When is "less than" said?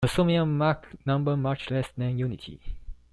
1.69-2.17